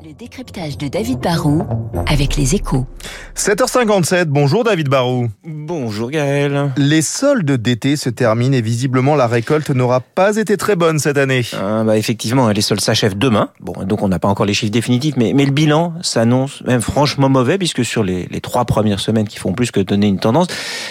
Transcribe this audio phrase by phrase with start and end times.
[0.00, 1.64] Le décryptage de David Barrault
[2.06, 2.86] avec les échos.
[3.36, 5.26] 7h57, bonjour David Barrault.
[5.44, 6.72] Bonjour Gaël.
[6.78, 11.18] Les soldes d'été se terminent et visiblement la récolte n'aura pas été très bonne cette
[11.18, 11.42] année.
[11.52, 13.50] Ah, bah effectivement, les soldes s'achèvent demain.
[13.60, 16.80] Bon, donc on n'a pas encore les chiffres définitifs, mais, mais le bilan s'annonce même
[16.80, 20.18] franchement mauvais puisque sur les, les, trois premières semaines qui font plus que donner une
[20.18, 20.46] tendance,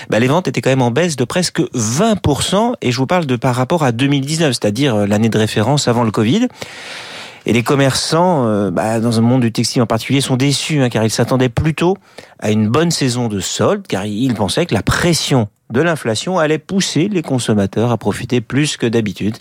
[0.10, 3.26] bah les ventes étaient quand même en baisse de presque 20% et je vous parle
[3.26, 6.48] de par rapport à 2019, c'est-à-dire euh, l'année de référence avant le Covid.
[7.46, 10.90] Et les commerçants, euh, bah, dans un monde du textile en particulier, sont déçus, hein,
[10.90, 11.98] car ils s'attendaient plutôt
[12.40, 16.60] à une bonne saison de soldes, car ils pensaient que la pression de l'inflation allait
[16.60, 19.38] pousser les consommateurs à profiter plus que d'habitude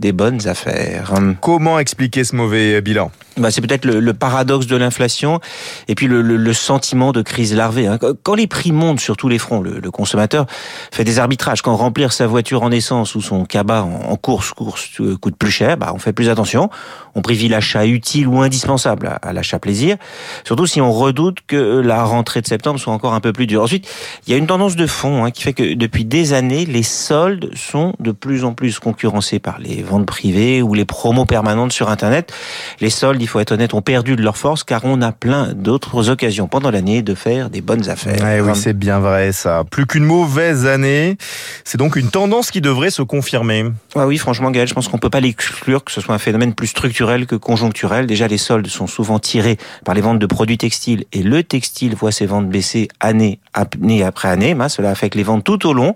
[0.00, 1.12] des bonnes affaires.
[1.40, 3.10] Comment expliquer ce mauvais bilan?
[3.36, 5.40] Bah, c'est peut-être le, le, paradoxe de l'inflation
[5.88, 7.86] et puis le, le, le, sentiment de crise larvée.
[7.86, 7.98] Hein.
[8.22, 10.46] Quand les prix montent sur tous les fronts, le, consommateur
[10.92, 11.62] fait des arbitrages.
[11.62, 15.50] Quand remplir sa voiture en essence ou son cabas en, course, course euh, coûte plus
[15.50, 16.70] cher, bah, on fait plus attention.
[17.14, 19.96] On privilégie l'achat utile ou indispensable à, à l'achat plaisir.
[20.44, 23.62] Surtout si on redoute que la rentrée de septembre soit encore un peu plus dure.
[23.62, 23.88] Ensuite,
[24.26, 26.82] il y a une tendance de fond hein, qui fait que depuis des années, les
[26.82, 31.72] soldes sont de plus en plus concurrencés par les ventes privées ou les promos permanentes
[31.72, 32.32] sur Internet.
[32.80, 35.54] Les soldes il faut être honnête, ont perdu de leur force car on a plein
[35.54, 38.18] d'autres occasions pendant l'année de faire des bonnes affaires.
[38.36, 39.64] Eh oui, c'est bien vrai ça.
[39.70, 41.16] Plus qu'une mauvaise année,
[41.64, 43.64] c'est donc une tendance qui devrait se confirmer.
[43.96, 46.54] Ah oui, franchement, Gaël, je pense qu'on peut pas l'exclure que ce soit un phénomène
[46.54, 48.06] plus structurel que conjoncturel.
[48.06, 51.94] Déjà, les soldes sont souvent tirés par les ventes de produits textiles et le textile
[51.94, 54.54] voit ses ventes baisser année, après année.
[54.68, 55.94] Cela affecte les ventes tout au long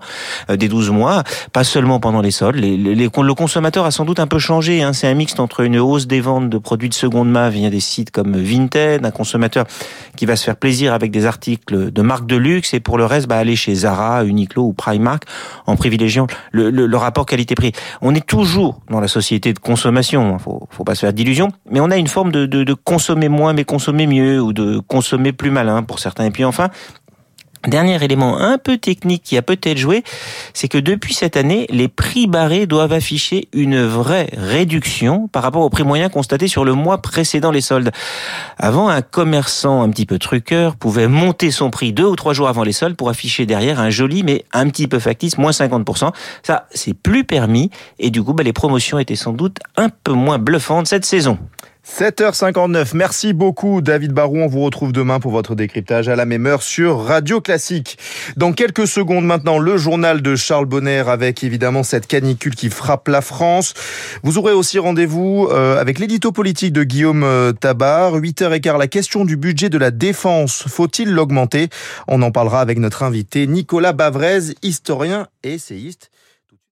[0.49, 2.57] euh, des 12 mois, pas seulement pendant les soldes.
[2.57, 4.81] Le consommateur a sans doute un peu changé.
[4.81, 4.93] Hein.
[4.93, 7.69] C'est un mix entre une hausse des ventes de produits de seconde de main via
[7.69, 9.65] des sites comme Vinted, un consommateur
[10.15, 13.05] qui va se faire plaisir avec des articles de marque de luxe et pour le
[13.05, 15.23] reste, bah, aller chez Zara, Uniqlo ou Primark
[15.65, 17.71] en privilégiant le, le, le rapport qualité-prix.
[18.01, 21.51] On est toujours dans la société de consommation, hein, faut, faut pas se faire d'illusions,
[21.69, 24.79] mais on a une forme de, de, de consommer moins mais consommer mieux ou de
[24.79, 26.25] consommer plus malin pour certains.
[26.25, 26.69] Et puis enfin,
[27.67, 30.05] Dernier élément un peu technique qui a peut-être joué,
[30.53, 35.63] c'est que depuis cette année, les prix barrés doivent afficher une vraie réduction par rapport
[35.63, 37.91] au prix moyen constaté sur le mois précédent les soldes.
[38.57, 42.47] Avant, un commerçant un petit peu truqueur pouvait monter son prix deux ou trois jours
[42.47, 46.13] avant les soldes pour afficher derrière un joli mais un petit peu factice, moins 50%.
[46.43, 50.13] Ça, c'est plus permis et du coup, bah, les promotions étaient sans doute un peu
[50.13, 51.37] moins bluffantes cette saison.
[51.97, 52.91] 7h59.
[52.93, 54.37] Merci beaucoup, David Barou.
[54.37, 57.97] On vous retrouve demain pour votre décryptage à la même heure sur Radio Classique.
[58.37, 63.07] Dans quelques secondes maintenant, le journal de Charles Bonner avec évidemment cette canicule qui frappe
[63.07, 63.73] la France.
[64.23, 68.17] Vous aurez aussi rendez-vous euh, avec l'édito politique de Guillaume euh, Tabar.
[68.17, 70.63] 8h15, la question du budget de la défense.
[70.67, 71.69] Faut-il l'augmenter?
[72.07, 76.11] On en parlera avec notre invité Nicolas Bavrez, historien et essayiste.